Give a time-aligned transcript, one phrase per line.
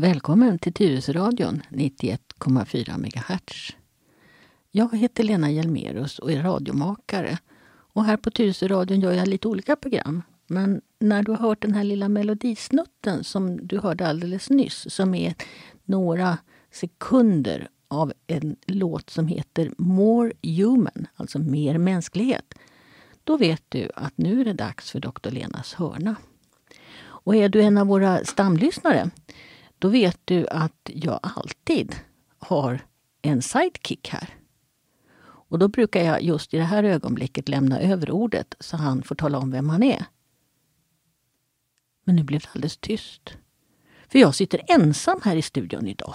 [0.00, 3.76] Välkommen till Tyresöradion 91,4 MHz.
[4.70, 7.38] Jag heter Lena Hjelmerus och är radiomakare.
[7.68, 10.22] Och här på Tyresöradion gör jag lite olika program.
[10.46, 15.14] Men när du har hört den här lilla melodisnutten som du hörde alldeles nyss, som
[15.14, 15.34] är
[15.84, 16.38] några
[16.70, 22.54] sekunder av en låt som heter More Human, alltså mer mänsklighet.
[23.24, 25.30] Då vet du att nu är det dags för Dr.
[25.30, 26.16] Lenas hörna.
[27.00, 29.10] Och är du en av våra stamlyssnare
[29.78, 31.96] då vet du att jag alltid
[32.38, 32.80] har
[33.22, 34.34] en sidekick här.
[35.22, 39.14] Och då brukar jag just i det här ögonblicket lämna över ordet så han får
[39.14, 40.04] tala om vem han är.
[42.04, 43.36] Men nu blev det alldeles tyst.
[44.08, 46.14] För jag sitter ensam här i studion idag.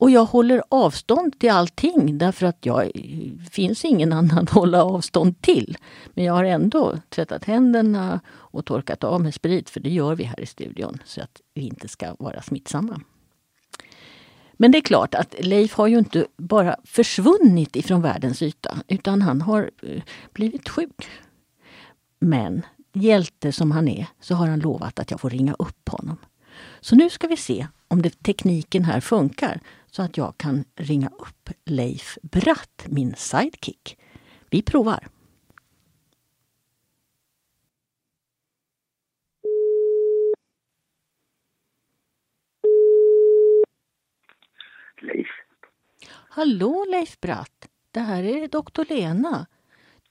[0.00, 2.90] Och jag håller avstånd till allting därför att jag
[3.50, 5.78] finns ingen annan att hålla avstånd till.
[6.14, 10.24] Men jag har ändå tvättat händerna och torkat av med sprit, för det gör vi
[10.24, 13.00] här i studion, så att vi inte ska vara smittsamma.
[14.52, 19.22] Men det är klart att Leif har ju inte bara försvunnit ifrån världens yta, utan
[19.22, 21.08] han har eh, blivit sjuk.
[22.20, 22.62] Men
[22.92, 26.16] hjälte som han är, så har han lovat att jag får ringa upp honom.
[26.80, 31.08] Så nu ska vi se om det, tekniken här funkar så att jag kan ringa
[31.18, 33.98] upp Leif Bratt, min sidekick.
[34.50, 35.08] Vi provar.
[45.00, 45.28] Leif.
[46.10, 47.68] Hallå Leif Bratt!
[47.90, 49.46] Det här är doktor Lena.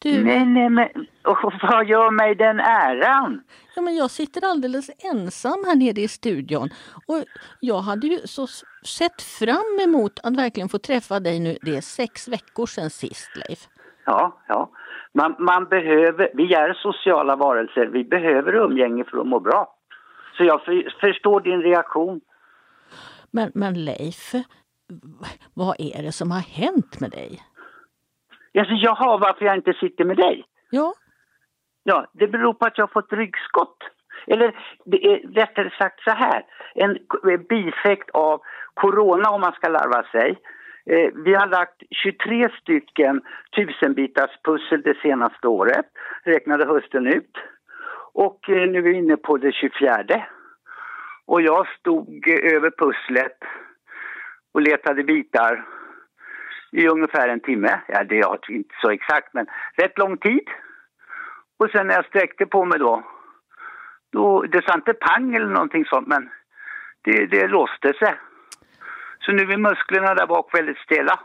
[0.02, 0.23] Du...
[0.23, 0.89] Nej, men
[1.23, 3.44] och vad gör mig den äran?
[3.75, 6.69] Ja, men jag sitter alldeles ensam här nere i studion.
[7.08, 7.23] Och
[7.59, 8.47] jag hade ju så
[8.86, 11.58] sett fram emot att verkligen få träffa dig nu.
[11.61, 13.60] Det är sex veckor sedan sist, Leif.
[14.05, 14.71] Ja, ja.
[15.14, 19.76] Man, man behöver, vi är sociala varelser, vi behöver umgänge för att må bra.
[20.37, 22.21] Så jag för, förstår din reaktion.
[23.31, 24.33] Men, men Leif,
[25.54, 27.39] vad är det som har hänt med dig?
[28.59, 30.45] Alltså, jaha, varför jag inte sitter med dig?
[30.70, 30.93] Ja.
[31.83, 33.77] Ja, det beror på att jag fått ryggskott.
[34.27, 34.55] Eller
[34.86, 36.98] det är rättare sagt så här, en
[37.49, 38.42] bifekt av
[38.73, 40.30] corona om man ska larva sig.
[40.86, 43.21] Eh, vi har lagt 23 stycken
[43.55, 45.86] tusenbitars pussel det senaste året,
[46.23, 47.37] räknade hösten ut.
[48.14, 50.05] Och eh, nu är vi inne på det 24.
[51.25, 53.37] Och jag stod över pusslet
[54.53, 55.65] och letade bitar
[56.71, 57.81] i ungefär en timme.
[57.87, 60.47] Ja, det är inte så exakt, men rätt lång tid.
[61.59, 63.03] Och sen när jag sträckte på mig då,
[64.11, 66.30] då det sa inte pang eller någonting sånt, men
[67.02, 68.15] det, det låste sig.
[69.19, 71.19] Så nu är musklerna där bak väldigt stela.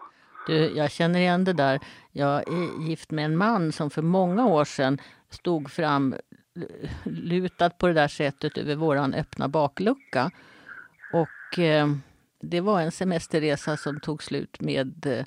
[0.47, 1.81] Du, jag känner igen det där.
[2.13, 4.99] Jag är gift med en man som för många år sedan
[5.31, 10.31] stod fram eh, lutad på det där sättet över våran öppna baklucka.
[11.13, 11.87] Och eh,
[12.51, 15.25] det var en semesterresa som tog slut med eh,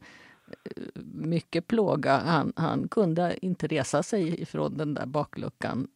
[1.14, 2.18] mycket plåga.
[2.18, 5.88] Han, han, kunde inte resa sig ifrån den där bakluckan.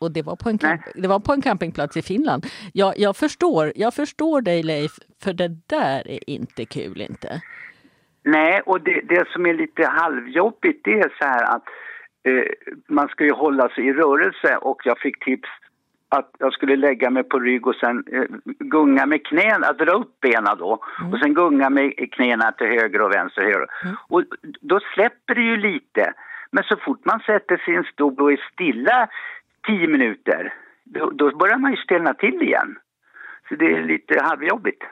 [0.00, 0.58] Och det var på en,
[0.94, 2.46] det var på en campingplats i Finland.
[2.72, 4.92] Jag, jag, förstår, jag förstår dig Leif,
[5.22, 7.42] för det där är inte kul inte.
[8.22, 11.64] Nej, och det, det som är lite halvjobbigt det är så här att
[12.24, 15.48] eh, man ska ju hålla sig i rörelse och jag fick tips
[16.10, 18.24] att jag skulle lägga mig på rygg och sen eh,
[18.58, 21.12] gunga med knäna, dra upp benen då mm.
[21.12, 23.42] och sen gunga med knäna till höger och vänster.
[23.42, 23.66] Höger.
[23.84, 23.96] Mm.
[24.08, 24.24] Och
[24.60, 26.12] då släpper det ju lite.
[26.50, 29.08] Men så fort man sätter sig i en stol och är stilla
[29.66, 30.54] tio minuter,
[30.84, 32.78] då, då börjar man ju stelna till igen.
[33.48, 34.82] Så det är lite halvjobbigt.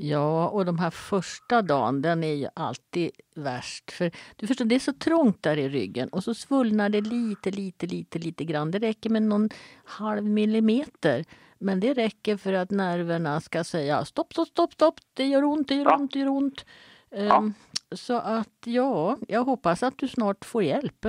[0.00, 3.90] Ja, och de här första dagen, den är ju alltid värst.
[3.90, 7.50] För du förstår, det är så trångt där i ryggen och så svullnar det lite,
[7.50, 8.70] lite, lite, lite grann.
[8.70, 9.48] Det räcker med någon
[9.84, 11.24] halv millimeter.
[11.58, 15.68] Men det räcker för att nerverna ska säga stopp, stopp, stopp, stopp, det gör ont,
[15.68, 16.64] det gör ont, det gör ont.
[17.10, 17.38] Ja.
[17.38, 17.54] Um,
[17.92, 21.06] så att ja, jag hoppas att du snart får hjälp.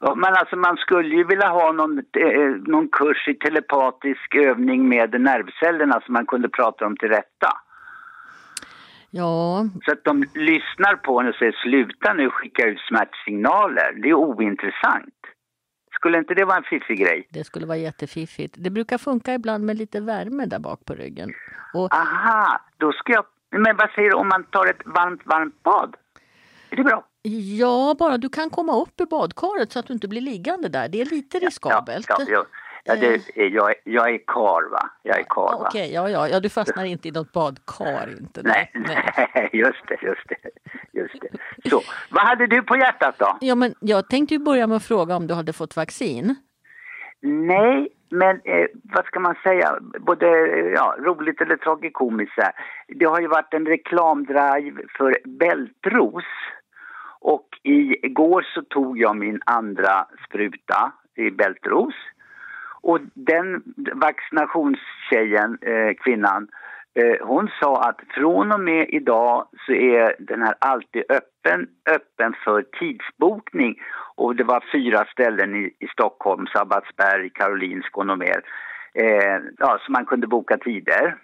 [0.00, 4.88] Ja, men alltså man skulle ju vilja ha någon, eh, någon kurs i telepatisk övning
[4.88, 7.65] med nervcellerna som man kunde prata dem till rätta.
[9.10, 9.66] Ja.
[9.84, 13.92] Så att de lyssnar på en och säger sluta nu skicka ut smärtsignaler.
[14.02, 15.14] Det är ointressant.
[15.94, 17.28] Skulle inte det vara en fiffig grej?
[17.30, 18.54] Det skulle vara jättefiffigt.
[18.58, 21.30] Det brukar funka ibland med lite värme där bak på ryggen.
[21.74, 21.94] Och...
[21.94, 23.24] Aha, då ska jag...
[23.50, 25.96] Men vad säger du om man tar ett varmt, varmt bad?
[26.70, 27.04] Är det bra?
[27.58, 30.88] Ja, bara du kan komma upp i badkaret så att du inte blir liggande där.
[30.88, 32.06] Det är lite riskabelt.
[32.08, 32.44] Ja, ja, ja.
[32.86, 33.46] Ja, det, eh.
[33.46, 34.90] jag, jag är kar va.
[35.02, 35.66] Jag är kar va.
[35.68, 38.42] Okej, ja, ja, ja, du fastnar inte i något badkar inte.
[38.44, 40.36] Nej, nej, just det, just det.
[40.92, 41.70] Just det.
[41.70, 43.38] Så, vad hade du på hjärtat då?
[43.40, 46.34] Ja, men jag tänkte ju börja med att fråga om du hade fått vaccin.
[47.22, 50.26] Nej, men eh, vad ska man säga, både
[50.74, 52.38] ja, roligt eller tragikomiskt.
[52.88, 56.24] Det har ju varit en reklamdrive för bältros.
[57.20, 57.48] Och
[58.02, 61.94] igår så tog jag min andra spruta i bältros.
[62.90, 63.62] Och den
[63.94, 66.48] vaccinationstjejen, eh, kvinnan,
[66.94, 72.34] eh, hon sa att från och med idag så är den här alltid öppen, öppen
[72.44, 73.74] för tidsbokning.
[74.14, 78.40] Och det var fyra ställen i, i Stockholm, Sabbatsberg, Karolinska och mer.
[78.94, 81.16] Eh, ja, så man kunde boka tider.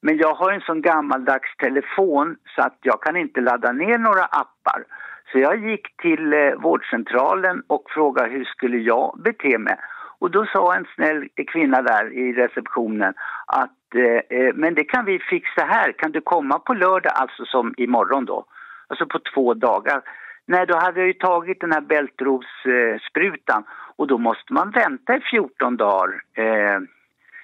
[0.00, 4.24] Men jag har en sån gammaldags telefon så att jag kan inte ladda ner några
[4.24, 4.84] appar.
[5.32, 9.76] Så jag gick till eh, vårdcentralen och frågade hur skulle jag bete mig.
[10.24, 13.14] Och då sa en snäll kvinna där i receptionen
[13.46, 17.44] att eh, eh, men det kan vi fixa här, kan du komma på lördag, alltså
[17.44, 18.44] som imorgon då,
[18.88, 20.02] alltså på två dagar.
[20.46, 25.16] Nej, då hade jag ju tagit den här bältrovssprutan eh, och då måste man vänta
[25.16, 26.78] i 14 dagar eh,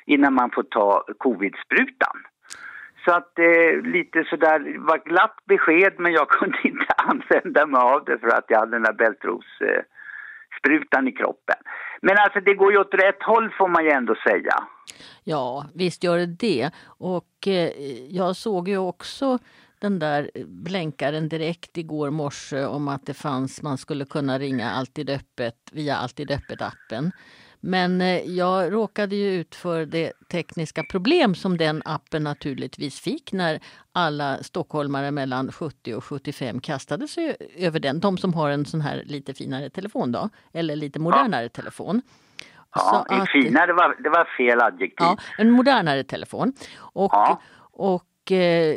[0.07, 2.17] innan man får ta covid-sprutan.
[3.05, 7.81] Så att eh, lite sådär, det var glatt besked men jag kunde inte använda mig
[7.81, 8.93] av det för att jag hade den där
[10.63, 11.57] bältrovssprutan i kroppen.
[12.03, 14.55] Men alltså det går ju åt rätt håll får man ju ändå säga.
[15.25, 16.71] Ja, visst gör det det.
[16.87, 17.71] Och eh,
[18.09, 19.39] jag såg ju också
[19.81, 25.11] den där blänkaren direkt igår morse om att det fanns, man skulle kunna ringa Alltid
[25.11, 27.11] öppet via Alltid öppet-appen.
[27.61, 33.33] Men eh, jag råkade ju ut för det tekniska problem som den appen naturligtvis fick
[33.33, 33.61] när
[33.93, 38.01] alla stockholmare mellan 70 och 75 kastade sig över den.
[38.01, 41.49] De som har en sån här lite finare telefon då, eller lite modernare ja.
[41.49, 42.03] telefon.
[42.75, 45.07] Ja, Så att, finare, det var, det var fel adjektiv.
[45.07, 46.53] Ja, en modernare telefon.
[46.77, 47.41] Och, ja.
[47.73, 48.77] och eh,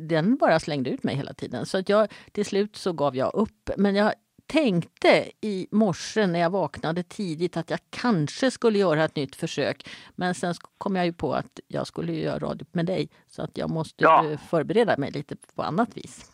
[0.00, 1.66] den bara slängde ut mig hela tiden.
[1.66, 3.70] Så att jag, till slut så gav jag upp.
[3.76, 4.12] Men jag
[4.46, 9.88] tänkte i morse när jag vaknade tidigt att jag kanske skulle göra ett nytt försök.
[10.16, 13.58] Men sen kom jag ju på att jag skulle göra radio med dig så att
[13.58, 14.24] jag måste ja.
[14.50, 16.32] förbereda mig lite på annat vis.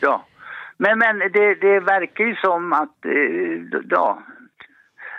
[0.00, 0.24] Ja,
[0.76, 4.22] men, men det, det verkar ju som att eh, ja,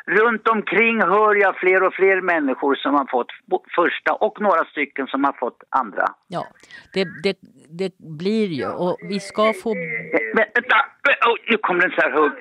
[0.07, 3.31] runt omkring hör jag fler och fler människor som har fått
[3.75, 6.06] första och några stycken som har fått andra.
[6.28, 6.48] Ja,
[6.94, 7.38] det, det,
[7.69, 9.74] det blir ju och vi ska få...
[10.36, 10.75] Men, vänta,
[11.28, 12.31] oh, nu kommer den så här hugg.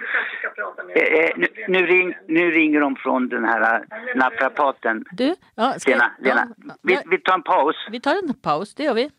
[0.96, 5.05] Eh, eh, nu, nu, ring, nu ringer de från den här eh, naprapaten.
[5.10, 5.34] Du?
[5.55, 6.49] Ja, ska Lena, Lena.
[6.56, 7.76] Ja, vi, vi tar en paus.
[7.90, 9.10] Vi tar en paus, det gör vi.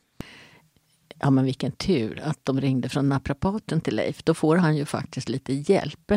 [1.19, 4.23] Ja men vilken tur att de ringde från naprapaten till Leif.
[4.23, 6.11] Då får han ju faktiskt lite hjälp.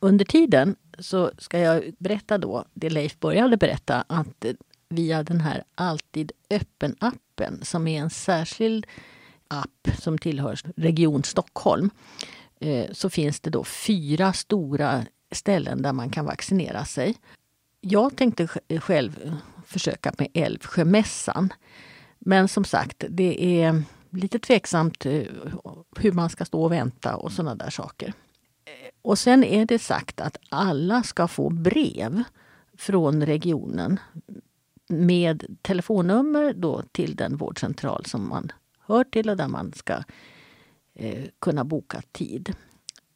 [0.00, 4.44] Under tiden så ska jag berätta då det Leif började berätta att
[4.88, 8.86] via den här Alltid öppen-appen som är en särskild
[9.48, 11.90] app som tillhör Region Stockholm
[12.60, 17.14] eh, så finns det då fyra stora ställen där man kan vaccinera sig.
[17.80, 18.48] Jag tänkte
[18.80, 19.32] själv
[19.66, 21.52] försöka med Älvsjömässan.
[22.18, 25.22] Men som sagt, det är lite tveksamt eh,
[25.96, 28.12] hur man ska stå och vänta och sådana där saker.
[29.02, 32.22] Och sen är det sagt att alla ska få brev
[32.76, 34.00] från regionen
[34.88, 40.02] med telefonnummer då till den vårdcentral som man hör till och där man ska
[40.94, 42.54] eh, kunna boka tid.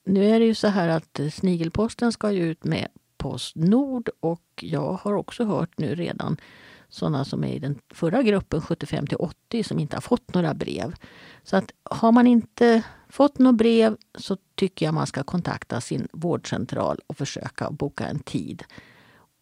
[0.05, 4.43] Nu är det ju så här att eh, Snigelposten ska ju ut med Postnord och
[4.61, 6.37] jag har också hört nu redan
[6.89, 10.55] sådana som är i den förra gruppen 75 till 80 som inte har fått några
[10.55, 10.95] brev.
[11.43, 16.09] Så att har man inte fått något brev så tycker jag man ska kontakta sin
[16.13, 18.65] vårdcentral och försöka boka en tid.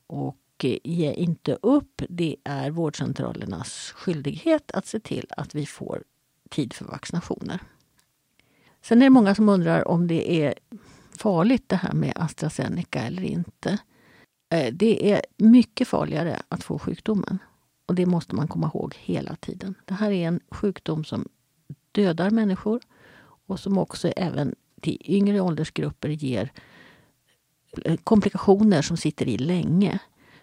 [0.06, 2.02] Och eh, ge inte upp.
[2.08, 6.02] Det är vårdcentralernas skyldighet att se till att vi får
[6.50, 7.60] tid för vaccinationer.
[8.82, 10.54] Sen är det många som undrar om det är
[11.10, 13.78] farligt det här med AstraZeneca eller inte.
[14.50, 17.38] Eh, det är mycket farligare att få sjukdomen.
[17.86, 19.74] Och det måste man komma ihåg hela tiden.
[19.84, 21.28] Det här är en sjukdom som
[21.92, 22.80] dödar människor
[23.46, 26.52] och som också även till yngre åldersgrupper ger
[27.84, 29.98] eh, komplikationer som sitter i länge.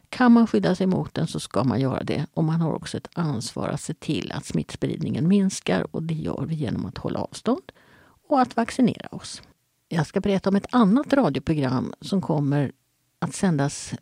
[0.09, 2.25] Kan man skydda sig mot den så ska man göra det.
[2.33, 6.45] Och man har också ett ansvar att se till att smittspridningen minskar och det gör
[6.47, 7.71] vi genom att hålla avstånd
[8.27, 9.41] och att vaccinera oss.
[9.89, 12.71] Jag ska berätta om ett annat radioprogram som kommer
[13.19, 13.93] att sändas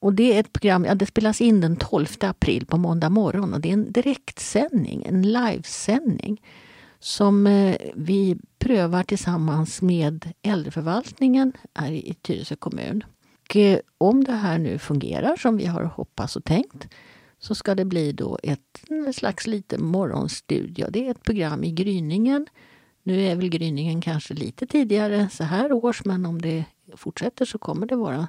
[0.00, 3.54] och det är ett program, ja, det spelas in den 12 april på måndag morgon
[3.54, 6.42] och det är en direktsändning, en livesändning
[7.00, 13.04] som eh, vi prövar tillsammans med äldreförvaltningen här i Tyresö kommun.
[13.50, 16.88] Och eh, om det här nu fungerar som vi har hoppats och tänkt
[17.38, 20.86] så ska det bli då ett mm, slags liten morgonstudio.
[20.90, 22.46] Det är ett program i gryningen.
[23.02, 26.64] Nu är väl gryningen kanske lite tidigare så här års men om det
[26.96, 28.28] fortsätter så kommer det vara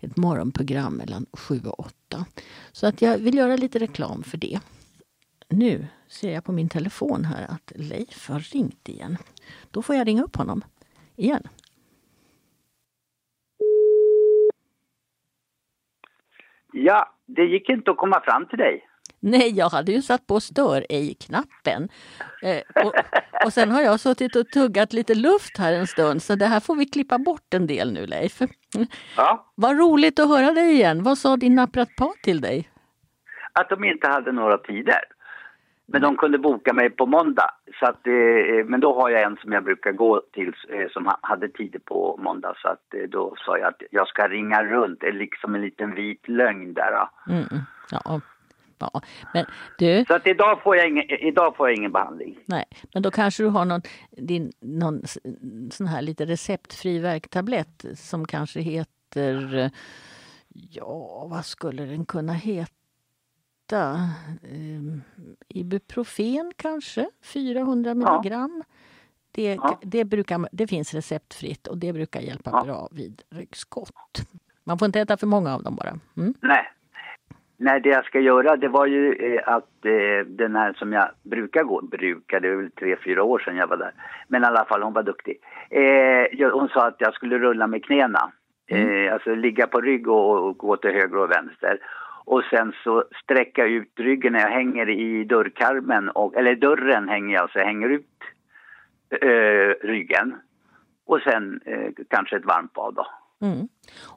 [0.00, 2.24] ett morgonprogram mellan 7 och 8.
[2.72, 4.60] Så att jag vill göra lite reklam för det.
[5.54, 9.16] Nu ser jag på min telefon här att Leif har ringt igen.
[9.70, 10.64] Då får jag ringa upp honom
[11.16, 11.42] igen.
[16.72, 18.88] Ja, det gick inte att komma fram till dig.
[19.20, 21.88] Nej, jag hade ju satt på stör ej-knappen.
[22.42, 22.94] Eh, och,
[23.44, 26.60] och sen har jag suttit och tuggat lite luft här en stund så det här
[26.60, 28.40] får vi klippa bort en del nu Leif.
[29.16, 29.52] Ja.
[29.54, 31.02] Vad roligt att höra dig igen.
[31.02, 32.70] Vad sa din naprapat till dig?
[33.52, 35.13] Att de inte hade några tider.
[35.86, 37.50] Men de kunde boka mig på måndag.
[37.80, 41.06] Så att, eh, men då har jag en som jag brukar gå till eh, som
[41.06, 42.54] ha, hade tider på måndag.
[42.62, 45.00] Så att, eh, då sa jag att jag ska ringa runt.
[45.00, 46.90] Det är liksom en liten vit lögn där.
[46.90, 47.32] då.
[47.32, 47.44] Mm,
[47.90, 48.20] ja,
[48.78, 49.00] ja.
[49.34, 49.44] Men
[49.78, 52.38] du, Så att idag får jag ingen, idag får jag ingen behandling.
[52.46, 52.64] nej,
[52.94, 55.02] men då kanske du har någon, din, någon
[55.70, 59.70] sån här lite receptfri värktablett som kanske heter, eh,
[60.48, 62.83] ja vad skulle den kunna heta?
[63.72, 65.02] Um,
[65.48, 68.62] Ibuprofen kanske, 400 milligram.
[69.32, 69.78] Det, Ja.
[69.82, 72.62] det, brukar, det finns receptfritt och det brukar hjälpa Ja.
[72.64, 74.20] bra vid ryggskott.
[74.64, 75.90] Man får inte äta för många av dem bara.
[76.16, 76.34] Mm.
[76.40, 76.70] Nej.
[77.56, 81.08] Nej, det jag ska göra det var ju eh, att eh, den här som jag
[81.22, 83.92] brukar gå, brukar, det är väl tre, fyra år sedan jag var där.
[84.28, 85.36] Men i alla fall, hon var duktig.
[85.70, 88.32] Eh, hon sa att jag skulle rulla med knäna.
[88.66, 91.78] Eh, alltså ligga på rygg och, och gå till höger och vänster.
[92.24, 97.34] Och sen så sträcka ut ryggen när jag hänger i dörrkarmen, och, eller dörren hänger
[97.34, 98.06] jag, så jag hänger ut
[99.10, 100.34] eh, ryggen.
[101.06, 103.06] Och sen eh, kanske ett varmt bad då.
[103.46, 103.68] Mm.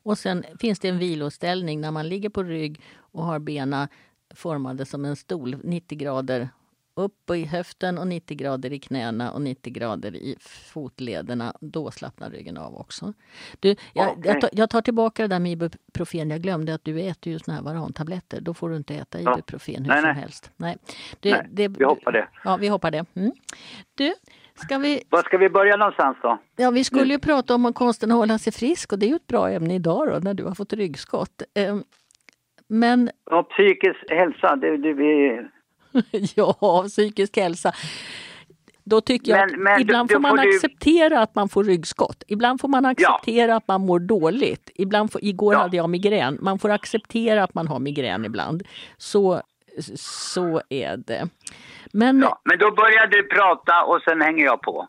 [0.03, 3.87] Och sen finns det en viloställning när man ligger på rygg och har benen
[4.35, 6.49] formade som en stol, 90 grader
[6.97, 10.35] upp i höften och 90 grader i knäna och 90 grader i
[10.73, 11.53] fotlederna.
[11.61, 13.13] Då slappnar ryggen av också.
[13.59, 14.21] Du, jag, Okej.
[14.25, 16.29] jag, tar, jag tar tillbaka det där med Ibuprofen.
[16.29, 18.41] Jag glömde att du äter ju såna här varantabletter.
[18.41, 19.33] Då får du inte äta Ja.
[19.33, 20.21] Ibuprofen hur Nej, som nej.
[20.21, 20.51] helst.
[20.57, 20.77] Nej.
[21.19, 22.27] Det, Nej, det, vi hoppar det.
[22.43, 23.05] Ja, vi hoppar det.
[23.15, 23.31] Mm.
[23.95, 24.13] Du,
[24.55, 26.37] ska vi Var ska vi börja någonstans då?
[26.55, 29.15] Ja, vi skulle ju prata om konsten att hålla sig frisk och det är ju
[29.15, 31.41] ett bra ämne idag då, när du har fått ryggskott.
[31.53, 31.83] Ehm,
[32.67, 35.41] Men Ja, psykisk hälsa, det, det, vi,
[36.36, 37.72] ja, psykisk hälsa.
[38.84, 41.63] Då tycker jag Men- men ibland då- får man får du- acceptera att man får
[41.63, 42.24] ryggskott.
[42.27, 44.70] Ibland får man acceptera att man mår dåligt.
[44.75, 45.60] Ibland får, igår Ja.
[45.60, 46.38] hade jag migrän.
[46.41, 48.63] Man får acceptera att man har migrän ibland.
[48.98, 49.41] Så,
[49.96, 51.29] så är det.
[51.94, 54.88] Men ja, men då börjar du prata och sen hänger jag på.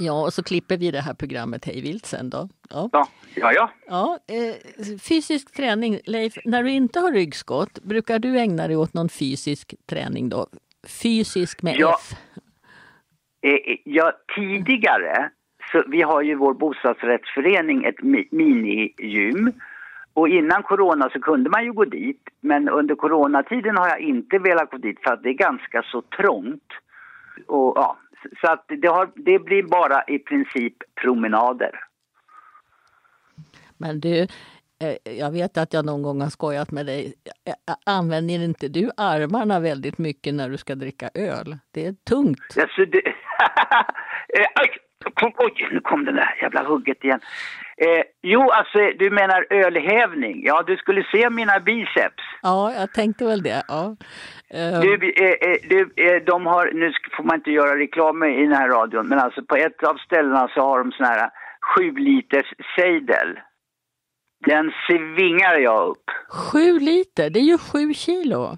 [0.00, 2.48] Ja, och så klipper vi det här programmet hejvilt sen då.
[2.70, 2.88] Ja.
[2.92, 3.70] Ja, ja, ja.
[3.86, 4.54] Ja, eh,
[4.98, 5.98] fysisk träning.
[6.06, 10.46] Leif, när du inte har ryggskott, brukar du ägna dig åt någon fysisk träning då?
[11.02, 11.98] Fysisk med Ja.
[12.00, 12.16] F.
[13.42, 15.30] Eh, eh, ja tidigare,
[15.72, 19.52] så vi har ju vår bostadsrättsförening ett mi- minigym.
[20.14, 22.22] Och innan corona så kunde man ju gå dit.
[22.40, 26.02] Men under coronatiden har jag inte velat gå dit för att det är ganska så
[26.02, 26.68] trångt.
[27.46, 27.96] Och, ja,
[28.40, 31.70] så att det, har, det blir bara i princip promenader.
[33.78, 34.20] Men du,
[34.82, 37.14] eh, jag vet att jag någon gång har skojat med dig.
[37.44, 41.58] Ä- ä- Använder inte du armarna väldigt mycket när du ska dricka öl?
[41.70, 42.56] Det är tungt.
[42.60, 43.02] Alltså, det...
[44.38, 44.66] Eh,
[45.14, 47.20] kom, oj, nu kom den där jävla hugget igen.
[47.76, 50.42] Eh, jo, alltså du menar ölhävning.
[50.44, 52.22] Ja, du skulle se mina biceps.
[52.42, 53.62] Ja, jag tänkte väl det.
[53.68, 53.96] Ja.
[54.50, 58.68] Du, eh, du, eh, de har, nu får man inte göra reklam i den här
[58.68, 61.30] radion, men alltså på ett av ställena så har de sån här
[61.74, 63.38] sju liters sejdel.
[64.46, 66.04] Den svingar jag upp.
[66.28, 68.56] Sju liter, det är ju sju kilo.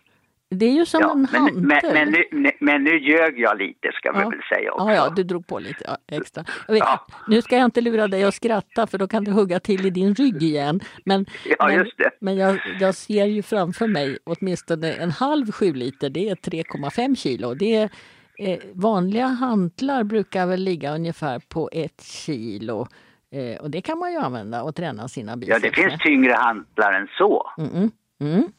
[0.55, 1.95] Det är ju som Ja, en men, hantel.
[1.95, 4.29] men, men, nu, men nu ljög jag lite ska vi Ja.
[4.29, 4.87] väl säga också.
[4.89, 6.45] Ja, ja, du drog på lite ja, extra.
[6.69, 7.07] Vet, Ja.
[7.29, 9.91] Nu ska jag inte lura dig att skratta för då kan du hugga till i
[9.91, 10.81] din rygg igen.
[11.05, 11.27] Men,
[11.59, 12.11] Ja, men, det.
[12.21, 17.15] men jag, jag ser ju framför mig åtminstone en halv sju liter, det är 3,5
[17.17, 17.55] kilo.
[17.55, 17.91] Det är,
[18.39, 22.87] eh, vanliga hantlar brukar väl ligga ungefär på ett kilo.
[23.35, 25.75] Eh, och det kan man ju använda och träna sina Ja, biceps det med.
[25.91, 27.51] finns tyngre hantlar än så.
[27.59, 27.91] Mm,
[28.21, 28.53] mm.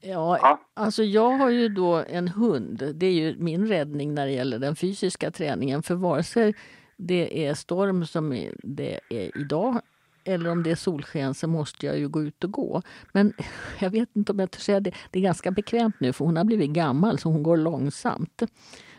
[0.00, 0.60] Ja, Ja.
[0.74, 2.92] alltså jag har ju då en hund.
[2.94, 5.82] Det är ju min räddning när det gäller den fysiska träningen.
[5.82, 6.54] För vare sig
[6.96, 9.80] det är storm som det är idag
[10.24, 12.82] eller om det är solsken så måste jag ju gå ut och gå.
[13.12, 13.32] Men
[13.78, 14.92] jag vet inte om jag säga det.
[15.10, 18.42] Det är ganska bekvämt nu för hon har blivit gammal så hon går långsamt.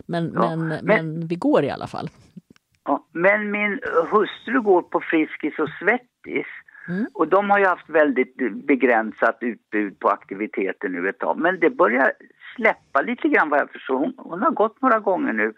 [0.06, 2.10] Men, Ja, men, men- men vi går i alla fall.
[2.84, 3.80] Ja, men min
[4.12, 6.48] hustru går på Friskis och Svettis.
[6.88, 7.08] Mm.
[7.14, 8.36] Och de har ju haft väldigt
[8.68, 11.38] begränsat utbud på aktiviteter nu ett tag.
[11.40, 12.14] Men det börjar
[12.56, 13.96] släppa lite grann vad jag förstår.
[13.96, 15.54] Hon, hon har gått några gånger nu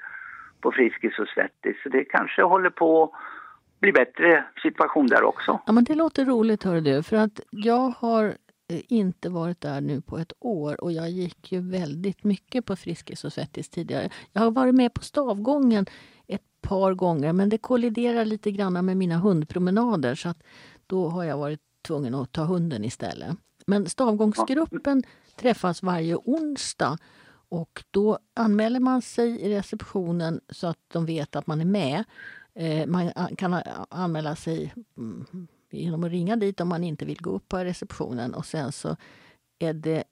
[0.61, 1.83] på Friskis och Svettis.
[1.83, 3.15] Så det kanske håller på
[3.79, 5.59] bli bättre situation där också.
[5.65, 9.81] Ja men det låter roligt hör du, för att jag har eh, inte varit där
[9.81, 14.09] nu på ett år och jag gick ju väldigt mycket på Friskis och Svettis tidigare.
[14.33, 15.85] Jag har varit med på stavgången
[16.27, 20.43] ett par gånger men det kolliderar lite grann med mina hundpromenader så att
[20.89, 23.37] då har jag varit tvungen att ta hunden istället.
[23.65, 25.03] Men stavgångsgruppen
[25.35, 26.97] träffas varje onsdag
[27.49, 32.03] och då anmäler man sig i receptionen så att de vet att man är med.
[32.53, 37.29] Eh, man kan anmäla sig mm, genom att ringa dit om man inte vill gå
[37.29, 38.95] upp på receptionen och sen så
[39.59, 40.03] är det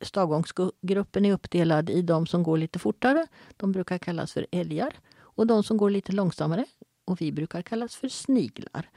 [0.00, 5.46] stavgångsgruppen är uppdelad i de som går lite fortare, de brukar kallas för älgar, och
[5.46, 6.64] de som går lite långsammare,
[7.04, 8.90] och vi brukar kallas för sniglar.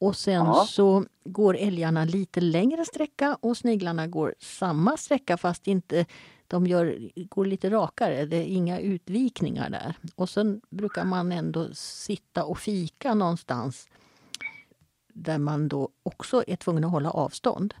[0.00, 0.64] Och sen ja.
[0.68, 6.06] så går älgarna lite längre sträcka och sniglarna går samma sträcka fast inte
[6.48, 6.98] de gör,
[7.28, 9.94] går lite rakare, det är inga utvikningar där.
[10.16, 13.88] Och sen brukar man ändå sitta och fika någonstans
[15.14, 17.74] där man då också är tvungen att hålla avstånd.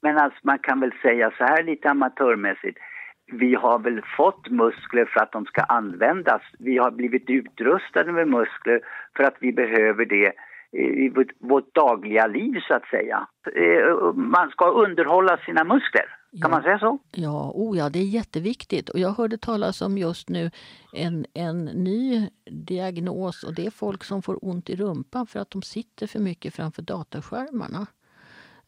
[0.00, 2.78] Men alltså man kan väl säga så här lite amatörmässigt.
[3.26, 6.42] Vi har väl fått muskler för att de ska användas.
[6.58, 8.80] Vi har blivit utrustade med muskler
[9.16, 10.32] för att vi behöver det
[10.74, 13.26] i vårt dagliga liv så att säga.
[13.56, 16.06] Eh, man ska underhålla sina muskler.
[16.30, 16.48] Kan ja.
[16.48, 16.98] man säga så?
[17.12, 18.88] Ja, oh ja, det är jätteviktigt.
[18.88, 20.50] Och jag hörde talas om just nu
[20.92, 25.50] en, en ny diagnos och det är folk som får ont i rumpan för att
[25.50, 27.86] de sitter för mycket framför datorskärmarna.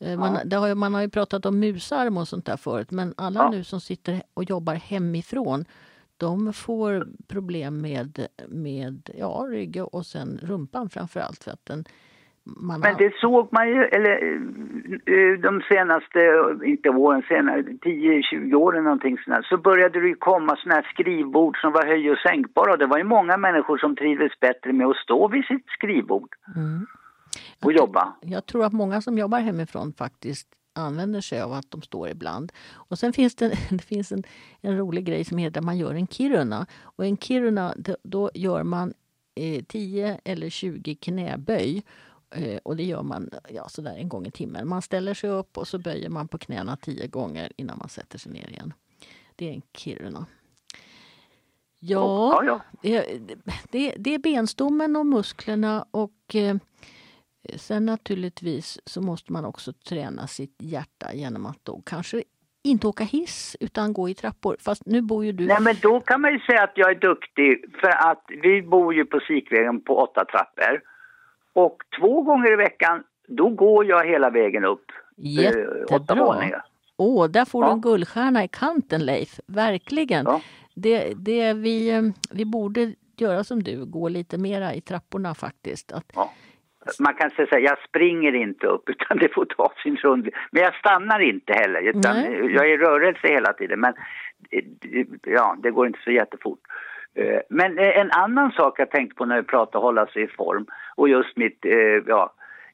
[0.01, 0.59] Eh, man, ja.
[0.59, 3.51] har, man har ju pratat om musarm och sånt där förut men alla ja.
[3.51, 5.65] nu som sitter och jobbar hemifrån
[6.17, 11.45] de får problem med, med ja, rygg och sen rumpan framför allt.
[11.45, 11.85] För att den,
[12.45, 14.15] man Men det såg man ju, eller
[15.07, 16.21] eh, de senaste,
[16.65, 21.61] inte åren, senare 10-20 åren någonting sånt så började det ju komma såna här skrivbord
[21.61, 24.87] som var höj och sänkbara och det var ju många människor som trivdes bättre med
[24.87, 26.29] att stå vid sitt skrivbord.
[26.57, 26.87] Mm.
[27.65, 28.17] Och jobba.
[28.21, 32.53] Jag tror att många som jobbar hemifrån faktiskt använder sig av att de står ibland.
[32.73, 34.23] Och sen finns det, det finns en,
[34.61, 36.67] en rolig grej som heter att man gör en Kiruna.
[36.81, 38.95] Och en Kiruna, då gör man
[39.35, 41.83] eh, 10 eller 20 knäböj.
[42.31, 44.69] Eh, och det gör man ja, sådär en gång i timmen.
[44.69, 48.19] Man ställer sig upp och så böjer man på knäna 10 gånger innan man sätter
[48.19, 48.73] sig ner igen.
[49.37, 50.27] Det är en Kiruna.
[51.79, 52.61] Ja, ja.
[53.71, 56.57] Det, det, är benstommen och musklerna och eh,
[57.57, 62.23] Sen naturligtvis så måste man också träna sitt hjärta genom att då kanske
[62.67, 64.57] inte åka hiss utan gå i trappor.
[64.61, 65.47] Fast nu bor ju du...
[65.47, 68.95] Nej men då kan man ju säga att jag är duktig för att vi bor
[68.95, 70.83] ju på Sikvägen på åtta trappor.
[71.53, 74.85] Och två gånger i veckan då går jag hela vägen upp.
[75.19, 76.63] Eh, Jättebra!
[76.99, 77.69] Åh, oh, där får ja.
[77.69, 80.25] du en guldstjärna i kanten Leif, verkligen.
[80.25, 80.41] Ja.
[80.75, 85.93] Det, det vi, eh, vi borde göra som du, gå lite mera i trapporna faktiskt.
[85.93, 86.31] Att, ja
[87.01, 90.29] man kan säga jag springer inte upp utan det får ta sin rund.
[90.51, 92.17] Men jag stannar inte heller utan
[92.55, 93.81] jag är i rörelse hela tiden.
[93.81, 93.95] Men
[95.23, 96.59] ja, det går inte så jättefort.
[97.15, 100.29] Eh, men eh, en annan sak jag tänkte på när vi pratade hålla sig i
[100.29, 102.33] form och just mitt, eh, ja,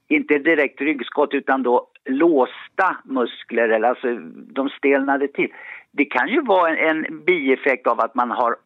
[0.09, 4.14] inte direkt ryggskott utan då låsta muskler, eller alltså
[4.53, 5.53] de stelnade till.
[5.90, 8.57] Det kan ju vara en, en bieffekt av att man har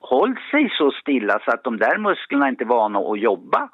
[0.00, 3.68] hållit sig så stilla så att de där musklerna inte är vana att jobba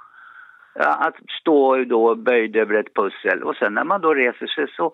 [0.75, 4.93] att stå då böjd över ett pussel och sen när man då reser sig så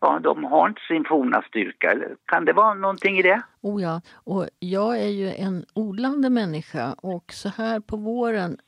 [0.00, 1.94] ja, de har inte sin forna styrka.
[2.24, 3.42] Kan det vara någonting i det?
[3.60, 8.58] Oh ja, och jag är ju en odlande människa och så här på våren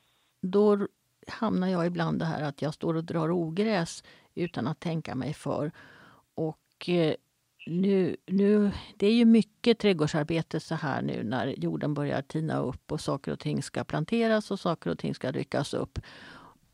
[0.41, 0.87] då
[1.27, 4.03] hamnar jag ibland det här att jag står och drar ogräs
[4.35, 5.71] utan att tänka mig för.
[6.35, 7.13] Och eh,
[7.67, 12.91] nu, nu, det är ju mycket trädgårdsarbete så här nu när jorden börjar tina upp
[12.91, 15.99] och saker och ting ska planteras och saker och ting ska ryckas upp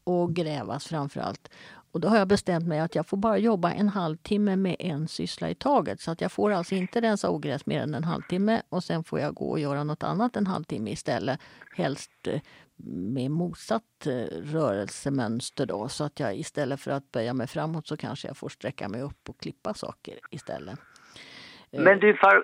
[0.08, 1.50] och grävas framför allt.
[1.92, 5.08] Och då har jag bestämt mig att jag får bara jobba en halvtimme med en
[5.08, 6.02] syssla i taget.
[6.02, 9.20] Så att jag får alltså inte rensa ogräs mer än en halvtimme och sen får
[9.20, 11.40] jag gå och göra något annat en halvtimme istället.
[11.76, 12.42] Helst eh,
[12.86, 15.90] med motsatt eh, rörelsemönster då.
[15.90, 19.02] Så att jag istället för att böja mig framåt så kanske jag får sträcka mig
[19.02, 20.80] upp och klippa saker istället.
[21.74, 21.82] Eh.
[21.82, 22.36] Men du, far,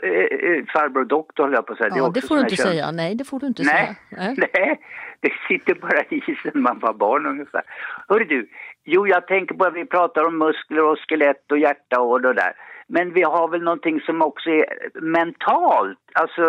[0.74, 1.94] farbror doktor höll jag på att säga.
[1.96, 2.92] Ja, det, det får du inte säga.
[2.92, 4.36] Nej, det får du inte nej, säga.
[4.54, 4.80] Nej,
[5.20, 7.62] det sitter bara i sen man var barn ungefär.
[8.08, 8.50] Hörru du,
[8.84, 12.34] jo jag tänker på att vi pratar om muskler och skelett och hjärta och det
[12.34, 12.54] där.
[12.88, 14.66] Men vi har väl någonting som också är
[15.02, 16.42] mentalt, alltså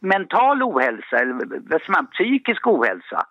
[0.00, 1.34] mental ohälsa eller
[1.70, 3.26] vad man, psykisk ohälsa.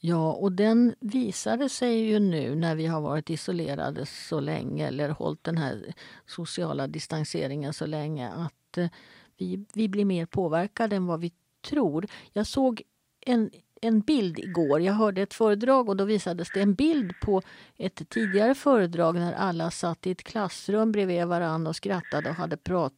[0.00, 5.08] Ja, och den visade sig ju nu när vi har varit isolerade så länge eller
[5.08, 5.94] hållit den här
[6.26, 8.88] sociala distanseringen så länge att eh,
[9.36, 11.32] vi, vi blir mer påverkade än vad vi
[11.68, 12.06] tror.
[12.32, 12.82] Jag såg
[13.26, 14.80] en, en bild igår.
[14.80, 17.42] Jag hörde ett föredrag och då visades det en bild på
[17.76, 22.56] ett tidigare föredrag när alla satt i ett klassrum bredvid varandra och skrattade och hade
[22.56, 22.92] prat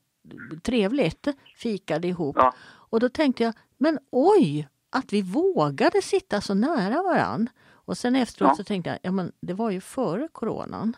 [0.62, 2.36] trevligt, fikade ihop.
[2.38, 2.54] Ja.
[2.62, 7.48] Och då tänkte jag, men oj, att vi vågade sitta så nära varann.
[7.72, 8.56] Och sen efteråt ja.
[8.56, 10.96] så tänkte jag, ja men det var ju före coronan.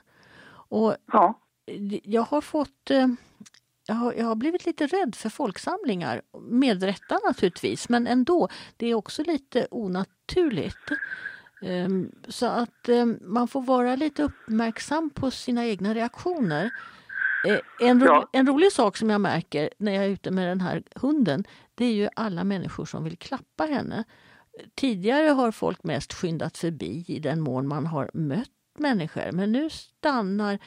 [0.69, 1.41] Och ja.
[2.03, 3.07] jag har fått eh,
[3.87, 6.23] jag har, jag har, blivit lite rädd för folksamlingar.
[6.41, 8.49] Med rätta naturligtvis, men ändå.
[8.77, 10.91] Det är också lite onaturligt.
[11.63, 16.71] Um, så att um, man får vara lite uppmärksam på sina egna reaktioner.
[17.47, 18.29] Uh, en, ro ja.
[18.33, 21.85] en rolig sak som jag märker när jag är ute med den här hunden, det
[21.85, 24.05] är ju alla människor som vill klappa henne.
[24.75, 29.71] Tidigare har folk mest skyndat förbi i den mån man har mött människor, men nu
[29.71, 30.59] stannar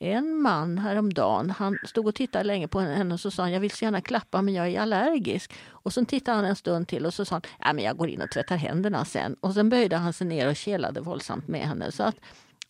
[0.00, 3.60] en man häromdagen, han stod och tittade länge på henne och så sa han, jag
[3.60, 5.52] vill så gärna klappa men jag är allergisk.
[5.68, 8.08] Och så tittade han en stund till och så sa han, ja men jag går
[8.08, 9.34] in och tvättar händerna sen.
[9.40, 11.92] Och sen böjde han sig ner och kelade våldsamt med henne.
[11.92, 12.16] Så att,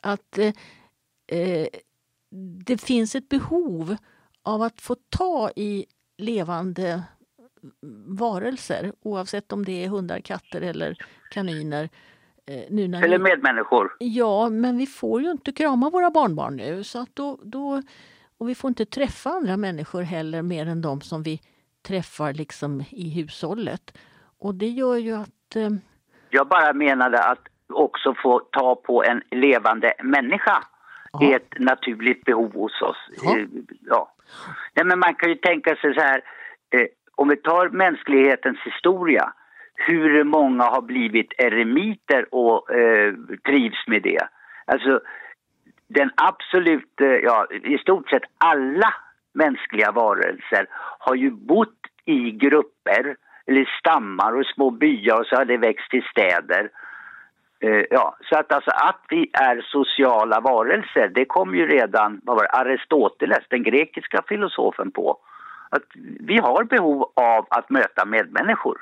[0.01, 0.53] att eh,
[1.39, 1.67] eh,
[2.65, 3.97] det finns ett behov
[4.43, 5.87] av att få ta i
[6.19, 7.03] levande
[8.07, 10.97] varelser oavsett om det är hundar, katter eller
[11.31, 11.91] kaniner
[12.49, 13.97] Eh, nu när Eller medmänniskor.
[13.99, 16.85] Ja, men vi får ju inte krama våra barnbarn nu.
[16.85, 17.83] Så att då, då,
[18.39, 21.41] och vi får inte träffa andra människor heller mer än de som vi
[21.87, 23.99] träffar liksom i hushållet.
[24.39, 25.57] Och det gör ju att...
[25.57, 25.71] Eh...
[26.31, 30.65] Jag bara menade att också få ta på en levande människa
[31.13, 31.25] Aha.
[31.25, 33.09] är ett naturligt behov hos oss.
[33.23, 33.39] Ja.
[33.39, 33.47] Eh,
[33.81, 34.13] ja.
[34.75, 36.23] Nej, men man kan ju tänka sig så här,
[36.71, 39.33] eh, om vi tar mänsklighetens historia
[39.75, 43.15] hur många har blivit eremiter och eh,
[43.47, 44.29] trivs med det.
[44.65, 45.01] Alltså,
[45.89, 48.95] den absolut, eh, ja, i stort sett alla
[49.35, 50.67] mänskliga varelser
[50.99, 53.17] har ju bott i grupper
[53.47, 56.71] eller stammar och små byar och så har det växt till städer.
[57.61, 62.37] Eh, ja, så att alltså att vi är sociala varelser, det kom ju redan, vad
[62.37, 65.19] var det, Aristoteles, den grekiska filosofen på.
[65.71, 65.83] Att
[66.21, 68.79] vi har behov av att möta medmänniskor.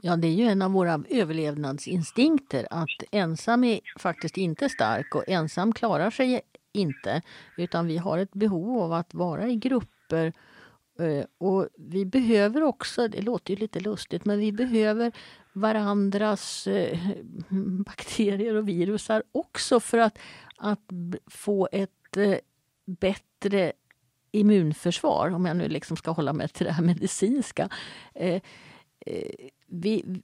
[0.00, 5.24] Ja, det är ju en av våra överlevnadsinstinkter att ensam är faktiskt inte stark och
[5.28, 6.40] ensam klarar sig
[6.72, 7.22] inte.
[7.56, 10.32] Utan vi har ett behov av att vara i grupper
[10.98, 15.12] eh, och vi behöver också, det låter ju lite lustigt, men vi behöver
[15.60, 16.98] varandras eh,
[17.86, 20.18] bakterier och virusar också för att,
[20.56, 20.92] att
[21.26, 22.34] få ett eh,
[22.86, 23.72] bättre
[24.30, 27.68] immunförsvar, om jag nu liksom ska hålla mig till det här medicinska
[29.68, 30.22] vi,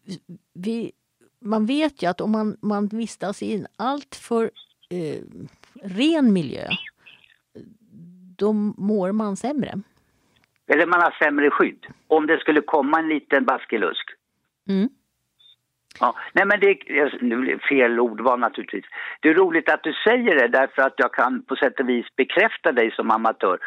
[0.55, 0.93] vi,
[1.41, 4.51] man vet ju att om man, man vistas i en alltför
[4.91, 5.23] eh,
[5.83, 6.69] ren miljö
[8.37, 9.81] då mår man sämre.
[10.67, 11.87] Eller man har sämre skydd.
[12.07, 14.11] Om det skulle komma en liten baskelusk.
[14.69, 14.89] Mm.
[16.01, 16.71] Ja, nej men det
[17.03, 18.85] alltså, är fel ord var naturligtvis.
[19.21, 22.07] Det är roligt att du säger det därför att jag kan på sätt och vis
[22.17, 23.59] bekräfta dig som amatör.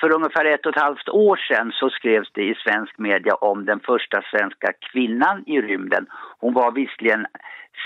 [0.00, 3.64] För ungefär ett och ett halvt år sedan så skrevs det i svensk media om
[3.64, 6.06] den första svenska kvinnan i rymden.
[6.38, 7.26] Hon var visserligen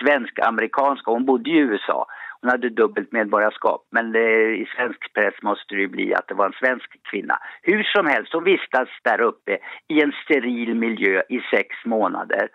[0.03, 2.07] svensk-amerikanska, hon bodde i USA.
[2.41, 6.35] Hon hade dubbelt medborgarskap, men det, i svensk press måste det ju bli att det
[6.35, 7.39] var en svensk kvinna.
[7.63, 12.49] Hur som helst, hon vistas där uppe i en steril miljö i sex månader.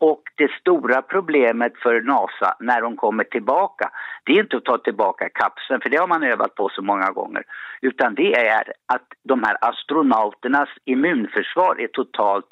[0.00, 3.90] Och det stora problemet för NASA när de kommer tillbaka,
[4.24, 7.10] det är inte att ta tillbaka kapseln, för det har man övat på så många
[7.10, 7.42] gånger.
[7.80, 12.46] Utan det är att de här astronauternas immunförsvar är totalt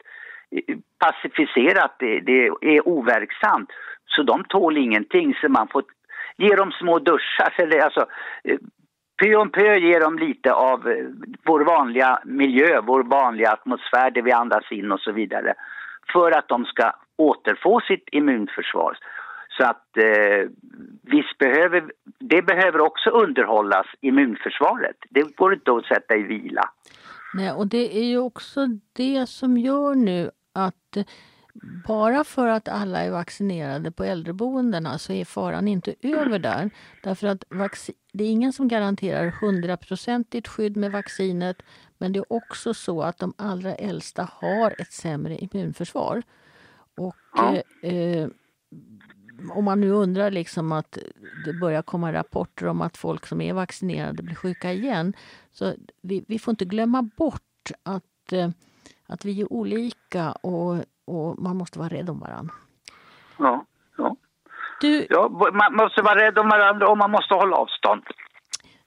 [0.50, 3.70] eh, pacificerat, det, det är overksamt.
[4.06, 5.82] Så de tål ingenting, så man får
[6.36, 8.06] ge dem små duschar, eller alltså
[8.44, 8.58] eh,
[9.22, 11.06] pö om pö ger dem lite av eh,
[11.44, 15.54] vår vanliga miljö, vår vanliga atmosfär, det vi andas in och så vidare.
[16.12, 18.98] För att de ska återfå sitt immunförsvar.
[19.56, 20.50] Så att eh,
[21.02, 24.96] visst behöver, det behöver också underhållas, immunförsvaret.
[25.10, 26.62] Det går inte att sätta i vila.
[27.34, 31.04] Nej, och det är ju också det som gör nu att eh,
[31.86, 36.70] bara för att alla är vaccinerade på äldreboendena så är faran inte över där.
[37.02, 37.44] Därför att
[38.12, 41.62] det är ingen som garanterar hundraprocentigt skydd med vaccinet.
[41.98, 46.22] Men det är också så att de allra äldsta har ett sämre immunförsvar.
[46.98, 47.62] Och ja.
[47.88, 48.28] eh,
[49.54, 50.98] om man nu undrar liksom att
[51.44, 55.12] det börjar komma rapporter om att folk som är vaccinerade blir sjuka igen.
[55.52, 58.48] Så vi, vi får inte glömma bort att, eh,
[59.06, 62.54] att vi är olika och, och man måste vara rädd om varandra.
[63.38, 63.64] Ja,
[63.96, 64.16] ja.
[64.80, 68.02] Du, ja, man måste vara rädd om varandra och man måste hålla avstånd.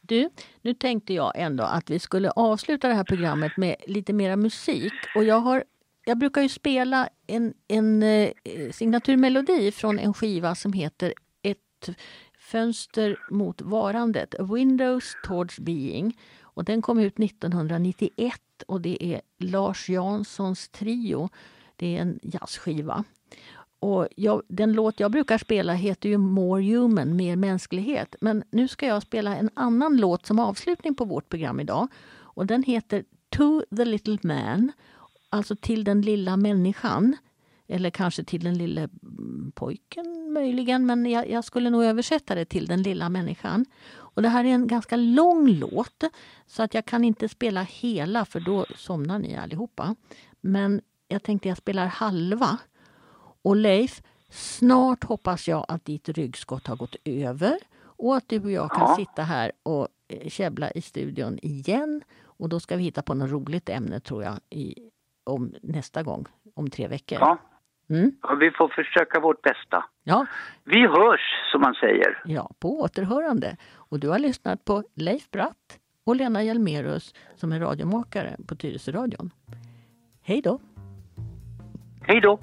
[0.02, 0.30] Du,
[0.62, 4.93] nu tänkte jag ändå att vi skulle avsluta det här programmet med lite mera musik.
[5.15, 5.63] Och jag har
[6.12, 8.32] jag brukar ju spela en, en eh,
[8.71, 11.89] signaturmelodi från en skiva som heter Ett
[12.39, 16.17] fönster mot varandet, A Windows Towards Being.
[16.41, 18.36] Och den kom ut 1991
[18.67, 21.30] och det är Lars Janssons trio.
[21.76, 23.04] Det är en jazzskiva.
[23.80, 28.15] Och jag, den låt jag brukar spela heter ju More Human, mer mänsklighet.
[28.21, 31.88] Men nu ska jag spela en annan låt som avslutning på vårt program idag.
[32.13, 34.71] Och den heter To the Little Man,
[35.32, 37.17] alltså till den lilla människan.
[37.67, 38.89] Eller kanske till den lilla
[39.54, 43.65] pojken möjligen, men jag, jag, skulle nog översätta det till den lilla människan.
[43.91, 46.04] Och Det här är en ganska lång låt,
[46.48, 49.96] så att jag kan inte spela hela för då somnar ni allihopa.
[50.41, 52.58] Men jag tänkte jag spelar halva.
[53.41, 58.52] Och Leif, snart hoppas jag att ditt ryggskott har gått över och att du och
[58.52, 58.96] jag kan ja.
[58.96, 62.02] sitta här och eh, käbbla i studion igen.
[62.24, 64.90] Och då ska vi hitta på något roligt ämne tror jag i,
[65.32, 67.17] om nästa gång, om tre veckor.
[67.22, 67.38] Ja.
[67.89, 68.12] Mm.
[68.22, 69.86] ja, vi får försöka vårt bästa.
[70.04, 70.26] Ja.
[70.63, 72.22] Vi hörs, som man säger.
[72.26, 73.58] Ja, på återhörande.
[73.76, 79.32] Och du har lyssnat på Leif Bratt och Lena Hjelmerus som är radiomakare på Tyresöradion.
[80.24, 80.60] Hej då!
[82.08, 82.39] Hej då!